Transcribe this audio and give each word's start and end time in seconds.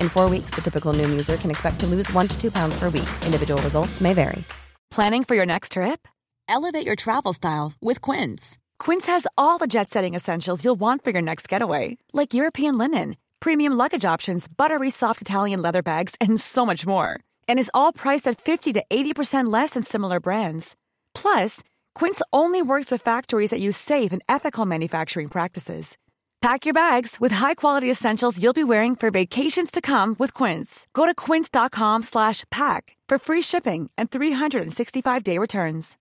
In 0.00 0.08
four 0.08 0.30
weeks, 0.30 0.54
the 0.54 0.62
typical 0.62 0.92
Noom 0.92 1.10
user 1.10 1.36
can 1.36 1.50
expect 1.50 1.80
to 1.80 1.86
lose 1.86 2.12
one 2.12 2.28
to 2.28 2.40
two 2.40 2.50
pounds 2.52 2.78
per 2.78 2.88
week. 2.90 3.10
Individual 3.26 3.60
results 3.62 4.00
may 4.00 4.14
vary. 4.14 4.44
Planning 4.90 5.24
for 5.24 5.34
your 5.34 5.46
next 5.46 5.72
trip? 5.72 6.08
Elevate 6.48 6.86
your 6.86 6.96
travel 6.96 7.32
style 7.32 7.72
with 7.80 8.00
Quince. 8.00 8.58
Quince 8.78 9.06
has 9.06 9.26
all 9.38 9.58
the 9.58 9.68
jet 9.68 9.90
setting 9.90 10.14
essentials 10.14 10.64
you'll 10.64 10.80
want 10.80 11.04
for 11.04 11.10
your 11.10 11.22
next 11.22 11.48
getaway, 11.48 11.96
like 12.12 12.34
European 12.34 12.76
linen, 12.76 13.16
premium 13.38 13.74
luggage 13.74 14.04
options, 14.04 14.48
buttery 14.48 14.90
soft 14.90 15.20
Italian 15.20 15.62
leather 15.62 15.82
bags, 15.82 16.16
and 16.20 16.40
so 16.40 16.66
much 16.66 16.86
more. 16.86 17.20
And 17.46 17.58
is 17.58 17.70
all 17.72 17.92
priced 17.92 18.26
at 18.26 18.40
50 18.40 18.72
to 18.72 18.84
80% 18.90 19.52
less 19.52 19.70
than 19.70 19.82
similar 19.84 20.18
brands. 20.18 20.74
Plus, 21.14 21.62
Quince 21.94 22.22
only 22.32 22.62
works 22.62 22.90
with 22.90 23.02
factories 23.02 23.50
that 23.50 23.60
use 23.60 23.76
safe 23.76 24.12
and 24.12 24.22
ethical 24.28 24.66
manufacturing 24.66 25.28
practices. 25.28 25.96
Pack 26.40 26.64
your 26.64 26.72
bags 26.72 27.20
with 27.20 27.32
high-quality 27.32 27.90
essentials 27.90 28.42
you'll 28.42 28.54
be 28.54 28.64
wearing 28.64 28.96
for 28.96 29.10
vacations 29.10 29.70
to 29.70 29.82
come 29.82 30.16
with 30.18 30.32
Quince. 30.32 30.86
Go 30.94 31.04
to 31.04 31.14
quince.com 31.14 32.02
slash 32.02 32.44
pack 32.50 32.96
for 33.06 33.18
free 33.18 33.42
shipping 33.42 33.90
and 33.98 34.10
365-day 34.10 35.36
returns. 35.36 35.98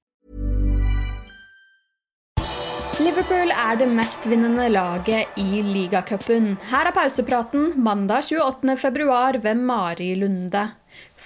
Liverpool 2.99 3.51
er 3.51 3.75
det 3.79 3.87
mestvinnende 3.87 4.69
laget 4.69 5.27
i 5.39 5.61
ligacupen. 5.63 6.57
Her 6.71 6.85
er 6.85 6.91
pausepraten 6.91 7.73
mandag 7.75 8.23
28. 8.23 8.77
februar 8.77 9.33
ved 9.33 9.55
Mari 9.55 10.15
Lunde. 10.15 10.65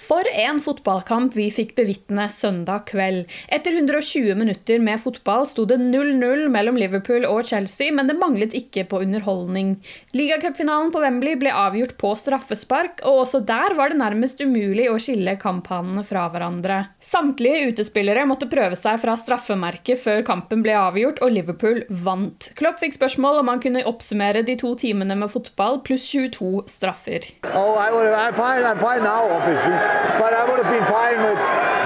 For 0.04 0.26
en 0.36 0.58
fotballkamp 0.60 1.32
vi 1.36 1.46
fikk 1.54 1.72
bevitne 1.78 2.26
søndag 2.28 2.84
kveld. 2.90 3.24
Etter 3.48 3.72
120 3.78 4.34
minutter 4.36 4.82
med 4.82 5.00
fotball 5.00 5.46
sto 5.48 5.64
det 5.68 5.78
0-0 5.80 6.44
mellom 6.52 6.76
Liverpool 6.76 7.24
og 7.24 7.46
Chelsea, 7.48 7.92
men 7.94 8.10
det 8.10 8.18
manglet 8.20 8.52
ikke 8.58 8.84
på 8.90 9.00
underholdning. 9.04 9.78
Ligacupfinalen 10.12 10.92
på 10.92 11.00
Wembley 11.00 11.38
ble 11.40 11.54
avgjort 11.56 11.96
på 12.00 12.10
straffespark, 12.20 13.00
og 13.08 13.22
også 13.22 13.40
der 13.48 13.76
var 13.78 13.92
det 13.92 14.00
nærmest 14.02 14.42
umulig 14.44 14.90
å 14.92 14.98
skille 15.00 15.38
kamphanene 15.40 16.04
fra 16.04 16.26
hverandre. 16.34 16.82
Samtlige 17.00 17.70
utespillere 17.72 18.26
måtte 18.28 18.50
prøve 18.52 18.76
seg 18.76 19.00
fra 19.00 19.16
straffemerket 19.20 20.02
før 20.04 20.20
kampen 20.26 20.64
ble 20.66 20.76
avgjort, 20.80 21.22
og 21.24 21.32
Liverpool 21.32 21.80
vant. 22.04 22.50
Klopp 22.60 22.82
fikk 22.84 22.98
spørsmål 22.98 23.40
om 23.40 23.54
han 23.54 23.64
kunne 23.64 23.86
oppsummere 23.88 24.44
de 24.44 24.58
to 24.60 24.74
timene 24.84 25.16
med 25.16 25.32
fotball 25.32 25.80
pluss 25.86 26.10
22 26.12 26.66
straffer. 26.68 27.32
Oh, 27.54 27.72
I 27.80 27.88
would 27.88 28.12
I'm 28.12 28.34
fine, 28.36 28.64
I'm 28.68 28.78
fine 28.78 29.02
now. 29.02 29.93
But 30.18 30.32
I 30.32 30.44
would 30.48 30.62
have 30.62 30.72
been 30.72 30.86
fine 30.86 31.18
with 31.22 31.38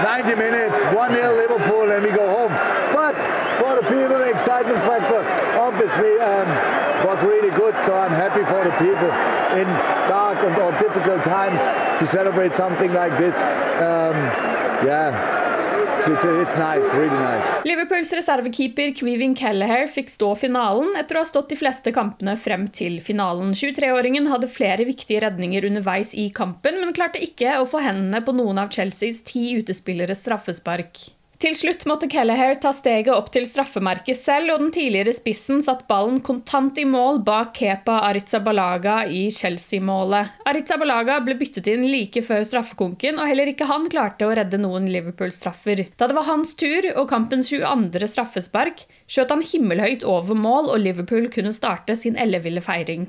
90 0.03 0.35
minutes, 0.35 0.79
1 0.95 1.13
0 1.13 1.35
Liverpool, 1.35 1.91
and 1.91 2.03
we 2.03 2.11
go 2.11 2.27
home. 2.27 2.53
But 2.93 3.15
for 3.59 3.75
the 3.75 3.85
people, 3.87 4.19
the 4.19 4.29
excitement 4.29 4.79
factor 4.87 5.21
obviously 5.59 6.19
um, 6.19 6.47
was 7.05 7.23
really 7.23 7.51
good. 7.51 7.75
So 7.83 7.95
I'm 7.95 8.11
happy 8.11 8.43
for 8.45 8.63
the 8.63 8.75
people 8.79 9.11
in 9.57 9.67
dark 10.07 10.39
and 10.39 10.55
or 10.57 10.71
difficult 10.79 11.23
times 11.23 11.59
to 11.99 12.05
celebrate 12.07 12.53
something 12.53 12.93
like 12.93 13.17
this. 13.17 13.35
Um, 13.81 14.15
yeah. 14.85 15.58
Liverpools 17.67 18.13
reservekeeper 18.15 18.93
Queven 18.97 19.35
Kelleher 19.37 19.85
fikk 19.91 20.11
stå 20.13 20.31
finalen 20.39 20.95
etter 20.99 21.19
å 21.19 21.23
ha 21.23 21.29
stått 21.29 21.51
de 21.51 21.59
fleste 21.59 21.93
kampene 21.95 22.35
frem 22.39 22.67
til 22.73 22.99
finalen. 23.03 23.53
23-åringen 23.57 24.29
hadde 24.31 24.51
flere 24.51 24.87
viktige 24.87 25.23
redninger 25.25 25.67
underveis 25.69 26.15
i 26.15 26.29
kampen, 26.35 26.79
men 26.81 26.95
klarte 26.95 27.21
ikke 27.23 27.59
å 27.59 27.67
få 27.69 27.83
hendene 27.83 28.23
på 28.25 28.35
noen 28.37 28.61
av 28.63 28.71
Chelseas 28.73 29.23
ti 29.27 29.51
utespilleres 29.59 30.23
straffespark. 30.25 31.18
Til 31.39 31.53
slutt 31.55 31.85
måtte 31.87 32.09
Kelleher 32.11 32.57
ta 32.59 32.73
steget 32.75 33.13
opp 33.15 33.29
til 33.31 33.45
straffemerket 33.47 34.17
selv, 34.19 34.49
og 34.51 34.59
den 34.59 34.73
tidligere 34.75 35.13
spissen 35.15 35.61
satt 35.63 35.85
ballen 35.87 36.17
kontant 36.19 36.75
i 36.81 36.83
mål 36.83 37.21
bak 37.23 37.53
Kepa 37.55 38.01
Aritzabalaga 38.09 39.05
i 39.07 39.21
Chelsea-målet. 39.31 40.33
Aritzabalaga 40.51 41.21
ble 41.23 41.37
byttet 41.39 41.69
inn 41.71 41.85
like 41.87 42.25
før 42.27 42.43
straffekonken, 42.49 43.21
og 43.23 43.31
heller 43.31 43.53
ikke 43.53 43.69
han 43.71 43.87
klarte 43.87 44.27
å 44.27 44.33
redde 44.35 44.59
noen 44.59 44.91
Liverpool-straffer. 44.91 45.85
Da 45.95 46.11
det 46.11 46.19
var 46.19 46.27
hans 46.27 46.51
tur 46.59 46.89
og 46.91 47.07
kampens 47.13 47.53
22. 47.53 48.03
straffespark, 48.17 48.83
skjøt 49.07 49.31
han 49.31 49.47
himmelhøyt 49.53 50.03
over 50.03 50.35
mål, 50.35 50.67
og 50.75 50.83
Liverpool 50.83 51.31
kunne 51.31 51.55
starte 51.55 51.95
sin 51.95 52.19
elleville 52.19 52.59
feiring. 52.67 53.07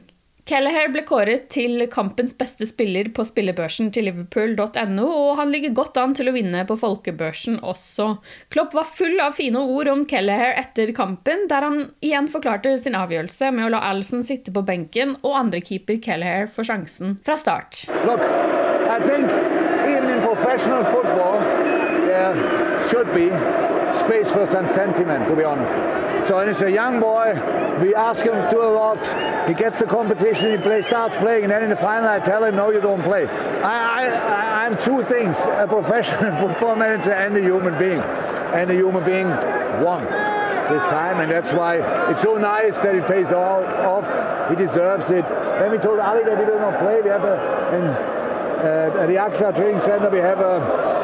Kelleher 0.48 0.88
ble 0.92 1.02
kåret 1.06 1.48
til 1.52 1.84
kampens 1.92 2.32
beste 2.38 2.66
spiller 2.68 3.10
på 3.14 3.24
spillebørsen 3.28 3.90
til 3.94 4.08
liverpool.no, 4.08 5.06
og 5.06 5.38
han 5.40 5.52
ligger 5.52 5.74
godt 5.76 6.00
an 6.00 6.14
til 6.16 6.30
å 6.30 6.34
vinne 6.34 6.64
på 6.68 6.76
folkebørsen 6.80 7.60
også. 7.60 8.08
Klopp 8.52 8.76
var 8.76 8.88
full 8.88 9.20
av 9.22 9.36
fine 9.38 9.60
ord 9.60 9.90
om 9.92 10.04
Kelleher 10.10 10.56
etter 10.60 10.92
kampen, 10.96 11.46
der 11.50 11.66
han 11.66 11.80
igjen 12.04 12.30
forklarte 12.32 12.76
sin 12.80 12.98
avgjørelse 12.98 13.52
med 13.56 13.68
å 13.68 13.72
la 13.76 13.84
Alison 13.90 14.24
sitte 14.26 14.54
på 14.54 14.64
benken 14.66 15.16
og 15.20 15.36
andrekeeper 15.44 16.00
Kelleher 16.02 16.48
få 16.50 16.66
sjansen 16.66 17.18
fra 17.26 17.36
start. 17.40 17.84
Look, 18.06 18.24
I 18.24 18.98
think 19.04 19.28
even 19.86 20.10
in 20.10 20.22
professional 20.22 20.84
football, 20.92 21.40
there 22.06 22.34
should 22.88 23.12
be 23.14 23.30
for 24.24 24.46
sentiment, 24.46 25.26
to 25.28 25.36
be 25.36 25.44
honest. 25.44 26.09
So 26.26 26.36
when 26.36 26.48
it's 26.48 26.60
a 26.60 26.70
young 26.70 27.00
boy, 27.00 27.34
we 27.80 27.94
ask 27.94 28.24
him 28.24 28.34
to 28.34 28.48
do 28.50 28.62
a 28.62 28.72
lot. 28.72 28.98
He 29.48 29.54
gets 29.54 29.78
the 29.78 29.86
competition, 29.86 30.50
he 30.52 30.58
plays, 30.58 30.86
starts 30.86 31.16
playing, 31.16 31.44
and 31.44 31.52
then 31.52 31.62
in 31.62 31.70
the 31.70 31.76
final 31.76 32.08
I 32.08 32.20
tell 32.20 32.44
him, 32.44 32.56
no, 32.56 32.70
you 32.70 32.80
don't 32.80 33.02
play. 33.02 33.26
I, 33.26 34.06
I, 34.06 34.66
I'm 34.66 34.76
two 34.76 35.02
things, 35.04 35.36
a 35.40 35.66
professional 35.68 36.36
football 36.48 36.76
manager 36.76 37.12
and 37.12 37.36
a 37.36 37.40
human 37.40 37.78
being. 37.78 38.00
And 38.00 38.70
a 38.70 38.74
human 38.74 39.04
being 39.04 39.28
won 39.82 40.04
this 40.04 40.82
time, 40.84 41.20
and 41.20 41.30
that's 41.30 41.52
why 41.52 41.76
it's 42.10 42.22
so 42.22 42.36
nice 42.36 42.78
that 42.80 42.94
it 42.94 43.06
pays 43.06 43.32
all 43.32 43.64
off. 43.64 44.50
He 44.50 44.56
deserves 44.56 45.10
it. 45.10 45.24
When 45.60 45.70
we 45.70 45.78
told 45.78 45.98
Ali 45.98 46.24
that 46.24 46.38
he 46.38 46.44
will 46.44 46.60
not 46.60 46.78
play, 46.80 47.00
we 47.00 47.08
have 47.10 47.24
a, 47.24 47.36
in, 47.74 47.82
uh, 47.82 49.06
the 49.06 49.14
AXA 49.14 49.54
training 49.56 49.80
center, 49.80 50.10
we 50.10 50.18
have 50.18 50.40
a 50.40 50.99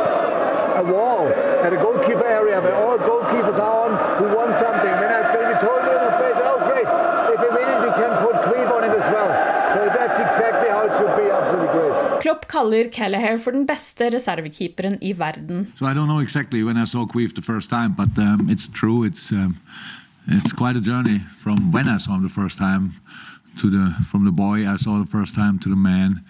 a 0.77 0.85
wall 0.85 1.29
at 1.65 1.71
the 1.71 1.77
goalkeeper 1.77 2.25
area 2.25 2.61
where 2.61 2.75
all 2.75 2.99
goalkeepers 2.99 3.59
are 3.59 3.89
on 3.89 3.93
who 4.19 4.27
won 4.37 4.53
something. 4.55 4.95
When, 5.01 5.11
I, 5.11 5.21
when 5.35 5.45
we 5.49 5.57
told 5.59 5.81
me 5.85 5.93
in 5.97 6.03
the 6.05 6.15
place, 6.21 6.39
oh 6.45 6.59
great, 6.69 6.89
if 7.33 7.39
we 7.41 7.49
win 7.57 7.69
it, 7.75 7.81
we 7.81 7.91
can 7.97 8.13
put 8.21 8.35
cream 8.45 8.69
on 8.69 8.85
it 8.85 8.93
as 8.93 9.07
well. 9.13 9.31
So 9.73 9.81
that's 9.89 10.19
exactly 10.21 10.69
how 10.69 10.85
it 10.89 10.93
should 10.99 11.15
be. 11.17 11.27
Absolutely 11.33 11.71
great. 11.73 12.21
Klopp 12.21 12.49
kaller 12.49 12.89
Kelleher 12.91 13.39
for 13.39 13.53
den 13.53 13.67
beste 13.67 14.11
reservekeeperen 14.13 14.99
i 15.03 15.13
verden. 15.13 15.73
So 15.79 15.87
I 15.87 15.95
don't 15.95 16.09
know 16.09 16.21
exactly 16.21 16.63
when 16.63 16.77
I 16.77 16.85
saw 16.85 17.07
Queef 17.07 17.35
the 17.35 17.43
first 17.43 17.71
time, 17.71 17.93
but 17.93 18.17
um, 18.19 18.49
it's 18.51 18.69
true. 18.69 19.05
It's 19.05 19.33
um, 19.33 19.57
it's 20.29 20.53
quite 20.53 20.77
a 20.77 20.81
journey 20.81 21.21
from 21.41 21.73
when 21.73 21.89
I 21.89 21.99
saw 21.99 22.15
him 22.15 22.23
the 22.23 22.29
first 22.29 22.59
time 22.59 22.93
to 23.61 23.71
the 23.71 23.95
from 24.11 24.25
the 24.25 24.33
boy 24.33 24.69
I 24.69 24.77
saw 24.77 24.99
the 24.99 25.11
first 25.11 25.35
time 25.35 25.59
to 25.61 25.69
the 25.69 25.77
man 25.77 26.25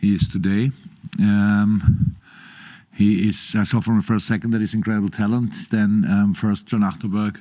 he 0.00 0.14
is 0.14 0.28
today. 0.28 0.70
Um, 1.20 2.11
he 2.94 3.28
is, 3.28 3.54
I 3.56 3.64
saw 3.64 3.80
from 3.80 3.96
the 3.96 4.02
first 4.02 4.26
second 4.26 4.50
that 4.50 4.60
he's 4.60 4.74
incredible 4.74 5.08
talent. 5.08 5.54
Then 5.70 6.04
um, 6.08 6.34
first 6.34 6.66
John 6.66 6.80
Achterberg, 6.80 7.40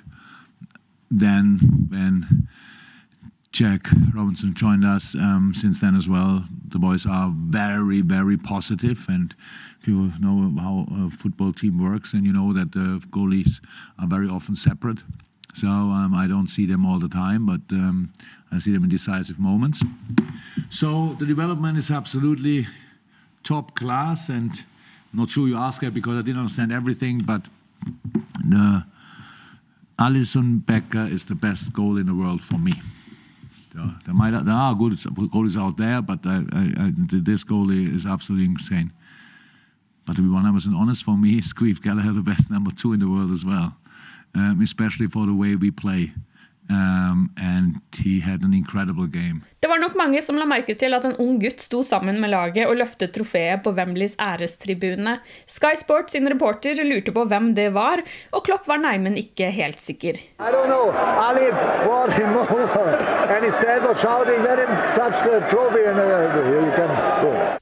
then 1.09 1.59
when 1.89 2.48
Jack 3.51 3.88
Robinson 4.13 4.53
joined 4.53 4.86
us 4.86 5.13
um, 5.15 5.51
since 5.53 5.81
then 5.81 5.95
as 5.95 6.07
well. 6.07 6.44
The 6.69 6.80
boys 6.80 7.06
are 7.06 7.33
very, 7.36 8.00
very 8.00 8.38
positive, 8.38 9.06
and 9.09 9.36
if 9.81 9.89
you 9.89 10.09
know 10.21 10.53
how 10.57 10.88
a 10.89 11.09
football 11.09 11.51
team 11.51 11.83
works, 11.83 12.13
and 12.13 12.25
you 12.25 12.31
know 12.31 12.53
that 12.53 12.71
the 12.71 13.03
goalies 13.09 13.59
are 14.00 14.07
very 14.07 14.30
often 14.30 14.56
separate. 14.56 15.00
So 15.53 15.68
um, 15.68 16.13
I 16.15 16.27
don't 16.27 16.48
see 16.48 16.65
them 16.65 16.86
all 16.86 16.98
the 16.98 17.09
time, 17.09 17.45
but 17.45 17.59
um, 17.71 18.13
I 18.53 18.59
see 18.59 18.71
them 18.71 18.86
in 18.86 18.89
decisive 18.89 19.38
moments. 19.38 19.83
So 20.69 21.15
the 21.19 21.25
development 21.25 21.77
is 21.77 21.92
absolutely 21.92 22.68
top 23.44 23.75
class, 23.75 24.30
and 24.30 24.51
not 25.13 25.30
sure 25.30 25.48
you 25.48 25.58
asked 25.58 25.81
that 25.81 25.94
because 25.94 26.18
I 26.18 26.22
didn't 26.22 26.40
understand 26.40 26.72
everything, 26.72 27.19
but 27.19 27.42
the 28.48 28.86
Alisson 30.00 30.66
Becker 30.66 31.08
is 31.12 31.25
the 31.25 31.36
best 31.36 31.74
goal 31.74 31.98
in 31.98 32.06
the 32.06 32.16
world 32.16 32.42
for 32.42 32.58
me. 32.58 32.74
There, 33.74 34.13
might, 34.13 34.31
there 34.31 34.54
are 34.54 34.75
good 34.75 34.94
goalies 34.94 35.58
out 35.58 35.78
there, 35.78 36.02
but 36.02 36.19
I, 36.25 36.38
I, 36.38 36.92
this 36.98 37.44
goalie 37.44 37.94
is 37.94 38.06
absolutely 38.06 38.46
insane. 38.46 38.92
But 40.06 40.16
to 40.16 40.22
be 40.22 40.28
100% 40.28 40.75
honest, 40.75 41.04
for 41.04 41.18
me, 41.18 41.40
Squeeve 41.42 41.81
Gallagher 41.81 42.12
the 42.12 42.22
best 42.22 42.50
number 42.50 42.72
two 42.72 42.94
in 42.94 43.00
the 43.00 43.08
world 43.08 43.31
as 43.31 43.46
well, 43.46 43.75
um, 44.36 44.60
especially 44.62 45.08
for 45.08 45.25
the 45.25 45.34
way 45.34 45.56
we 45.56 45.72
play. 45.72 46.12
Um, 46.69 47.34
and 47.38 47.81
he 47.96 48.19
had 48.19 48.44
an 48.44 48.54
incredible 48.54 49.08
game. 49.08 49.42
Det 49.62 49.68
var 49.68 49.78
nok 49.78 49.94
mange 49.94 50.22
som 50.25 50.38
la 50.40 50.46
merke 50.50 50.74
til 50.74 50.96
at 50.98 51.04
en 51.06 51.13
ung 51.22 51.36
gutt 51.42 51.62
sto 51.62 51.84
sammen 51.86 52.18
med 52.22 52.31
laget 52.34 52.66
og 52.66 52.80
løftet 52.80 53.12
trofeet 53.13 53.62
på 53.62 53.74
Wembleys 53.78 54.16
ærestribune. 54.18 55.19
Sky 55.46 55.75
Sports 55.78 56.16
sin 56.16 56.25
reporter 56.31 56.81
lurte 56.81 57.13
på 57.13 57.25
hvem 57.30 57.52
det 57.54 57.68
var, 57.75 58.02
og 58.34 58.42
Klopp 58.48 58.66
var 58.72 58.81
neimen 58.81 59.19
ikke 59.22 59.52
helt 59.54 59.78
sikker. 59.84 60.18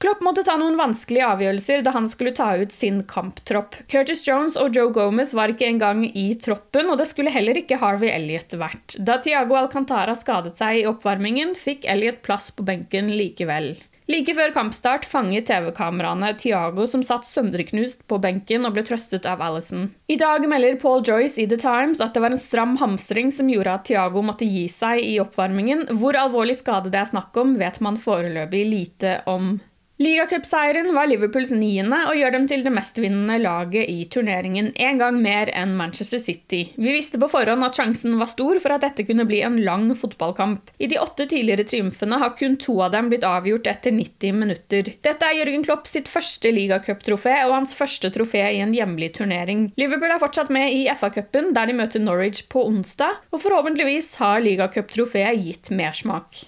Klopp 0.00 0.24
måtte 0.24 0.46
ta 0.48 0.56
noen 0.56 0.80
vanskelige 0.80 1.28
avgjørelser 1.34 1.84
da 1.84 1.90
han 1.98 2.08
skulle 2.08 2.32
ta 2.32 2.48
ut 2.62 2.72
sin 2.72 3.04
kamptropp. 3.04 3.76
Curtis 3.92 4.24
Jones 4.24 4.56
og 4.56 4.72
Joe 4.76 4.88
Gomez 4.96 5.36
var 5.36 5.52
ikke 5.52 5.68
engang 5.68 6.06
i 6.08 6.30
troppen, 6.40 6.88
og 6.88 6.96
det 7.02 7.10
skulle 7.12 7.34
heller 7.34 7.60
ikke 7.60 7.76
Harvey 7.84 8.08
Elliot 8.08 8.56
vært. 8.56 8.89
Da 8.98 9.18
Tiago 9.22 9.58
Alcantara 9.60 10.16
skadet 10.18 10.56
seg 10.58 10.80
i 10.80 10.88
oppvarmingen, 10.88 11.54
fikk 11.58 11.86
Elliot 11.86 12.22
plass 12.26 12.50
på 12.54 12.66
benken 12.66 13.12
likevel. 13.14 13.74
Like 14.10 14.32
før 14.34 14.50
kampstart 14.50 15.04
fanget 15.06 15.46
TV-kameraene 15.46 16.32
Tiago 16.40 16.86
som 16.90 17.02
satt 17.06 17.28
sønderknust 17.28 18.02
på 18.10 18.18
benken 18.18 18.66
og 18.66 18.74
ble 18.74 18.82
trøstet 18.88 19.28
av 19.28 19.42
Alison. 19.44 19.86
I 20.10 20.16
dag 20.18 20.42
melder 20.50 20.80
Paul 20.82 21.04
Joyce 21.06 21.38
i 21.38 21.46
The 21.46 21.60
Times 21.60 22.02
at 22.02 22.16
det 22.16 22.24
var 22.24 22.34
en 22.34 22.42
stram 22.42 22.74
hamstring 22.80 23.30
som 23.30 23.50
gjorde 23.52 23.76
at 23.76 23.86
Tiago 23.86 24.24
måtte 24.26 24.48
gi 24.48 24.66
seg 24.72 25.04
i 25.04 25.20
oppvarmingen. 25.22 25.86
Hvor 26.00 26.18
alvorlig 26.18 26.58
skade 26.58 26.90
det 26.90 27.04
er 27.04 27.12
snakk 27.12 27.38
om, 27.38 27.54
vet 27.60 27.78
man 27.84 28.00
foreløpig 28.00 28.64
lite 28.72 29.20
om. 29.30 29.60
Ligacupseieren 30.00 30.94
var 30.94 31.10
Liverpools 31.10 31.50
niende 31.52 31.98
og 32.08 32.16
gjør 32.16 32.32
dem 32.32 32.46
til 32.48 32.62
det 32.64 32.70
mestvinnende 32.72 33.34
laget 33.42 33.90
i 33.92 34.06
turneringen, 34.08 34.70
en 34.72 35.00
gang 35.00 35.18
mer 35.20 35.50
enn 35.52 35.74
Manchester 35.76 36.22
City. 36.22 36.62
Vi 36.80 36.94
visste 36.94 37.18
på 37.20 37.28
forhånd 37.28 37.66
at 37.66 37.76
sjansen 37.76 38.14
var 38.16 38.30
stor 38.30 38.56
for 38.64 38.72
at 38.72 38.86
dette 38.86 39.04
kunne 39.04 39.26
bli 39.28 39.42
en 39.44 39.58
lang 39.60 39.90
fotballkamp. 39.92 40.70
I 40.80 40.88
de 40.88 40.96
åtte 41.02 41.26
tidligere 41.28 41.66
triumfene 41.68 42.16
har 42.22 42.32
kun 42.38 42.56
to 42.62 42.78
av 42.80 42.94
dem 42.94 43.10
blitt 43.12 43.26
avgjort 43.28 43.68
etter 43.68 43.92
90 43.92 44.38
minutter. 44.40 44.88
Dette 45.04 45.28
er 45.28 45.36
Jørgen 45.42 45.66
Klopp 45.66 45.84
sitt 45.90 46.08
første 46.08 46.48
ligacuptrofé 46.56 47.34
og 47.42 47.58
hans 47.58 47.76
første 47.76 48.08
trofé 48.14 48.46
i 48.54 48.62
en 48.64 48.72
hjemlig 48.72 49.10
turnering. 49.18 49.66
Liverpool 49.76 50.14
er 50.14 50.22
fortsatt 50.22 50.48
med 50.48 50.72
i 50.78 50.86
FA-cupen, 50.94 51.52
der 51.52 51.68
de 51.68 51.76
møter 51.76 52.00
Norwich 52.00 52.46
på 52.48 52.64
onsdag, 52.70 53.20
og 53.36 53.44
forhåpentligvis 53.44 54.14
har 54.22 54.40
ligacuptrofeet 54.48 55.44
gitt 55.44 55.70
mersmak. 55.76 56.46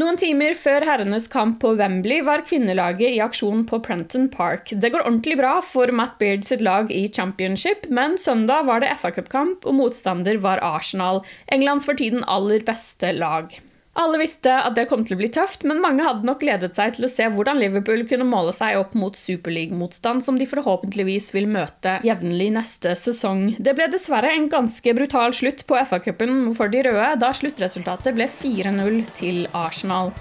Noen 0.00 0.16
timer 0.16 0.54
før 0.56 0.86
herrenes 0.88 1.26
kamp 1.28 1.58
på 1.60 1.74
Wembley 1.76 2.22
var 2.24 2.46
kvinnelaget 2.48 3.12
i 3.12 3.18
aksjon 3.20 3.66
på 3.68 3.76
Prenton 3.84 4.30
Park. 4.32 4.70
Det 4.72 4.88
går 4.94 5.02
ordentlig 5.04 5.36
bra 5.36 5.50
for 5.60 5.92
Matt 5.92 6.14
Beard 6.22 6.46
sitt 6.48 6.64
lag 6.64 6.88
i 6.88 7.02
championship, 7.12 7.84
men 7.92 8.16
søndag 8.16 8.64
var 8.70 8.80
det 8.80 8.94
FA-cupkamp, 9.02 9.66
og 9.68 9.76
motstander 9.76 10.40
var 10.40 10.64
Arsenal, 10.64 11.20
Englands 11.52 11.84
for 11.84 12.00
tiden 12.00 12.24
aller 12.24 12.64
beste 12.64 13.12
lag. 13.18 13.52
Alle 13.92 14.16
visste 14.16 14.48
at 14.56 14.72
det 14.72 14.86
kom 14.88 15.02
til 15.04 15.18
å 15.18 15.20
bli 15.20 15.28
tøft, 15.28 15.66
men 15.68 15.82
mange 15.82 16.04
hadde 16.06 16.24
nok 16.24 16.40
gledet 16.40 16.72
seg 16.78 16.94
til 16.96 17.04
å 17.04 17.10
se 17.12 17.26
hvordan 17.28 17.58
Liverpool 17.60 18.06
kunne 18.08 18.24
måle 18.24 18.54
seg 18.56 18.78
opp 18.80 18.94
mot 18.96 19.18
superligamotstand 19.20 20.24
som 20.24 20.38
de 20.40 20.48
forhåpentligvis 20.48 21.28
vil 21.36 21.50
møte 21.52 21.98
jevnlig 22.06 22.48
neste 22.56 22.94
sesong. 22.96 23.50
Det 23.60 23.76
ble 23.76 23.90
dessverre 23.92 24.32
en 24.32 24.48
ganske 24.52 24.96
brutal 24.96 25.36
slutt 25.36 25.66
på 25.68 25.76
FA-cupen 25.76 26.54
for 26.56 26.72
de 26.72 26.86
røde, 26.88 27.12
da 27.20 27.34
sluttresultatet 27.36 28.16
ble 28.16 28.30
4-0 28.32 29.00
til 29.20 29.44
Arsenal. 29.52 30.14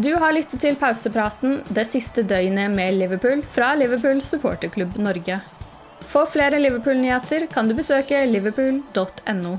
Du 0.00 0.14
har 0.16 0.32
lyttet 0.32 0.62
til 0.64 0.76
pausepraten 0.80 1.60
det 1.68 1.84
siste 1.90 2.24
døgnet 2.24 2.72
med 2.72 2.96
Liverpool 2.96 3.44
fra 3.44 3.74
Liverpool 3.76 4.24
supporterklubb 4.24 4.96
Norge. 4.96 5.42
For 6.08 6.24
flere 6.30 6.58
Liverpool-nyheter 6.62 7.44
kan 7.52 7.68
du 7.68 7.76
besøke 7.76 8.24
liverpool.no. 8.30 9.58